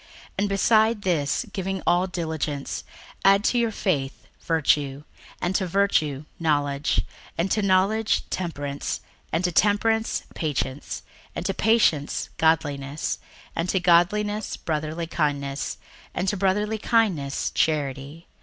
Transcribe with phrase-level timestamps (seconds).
[0.31, 2.83] 61:001:005 And beside this, giving all diligence,
[3.23, 5.03] add to your faith virtue;
[5.39, 7.01] and to virtue knowledge;
[7.37, 9.01] 61:001:006 And to knowledge temperance;
[9.31, 11.03] and to temperance patience;
[11.35, 13.19] and to patience godliness;
[13.49, 15.77] 61:001:007 And to godliness brotherly kindness;
[16.15, 18.25] and to brotherly kindness charity.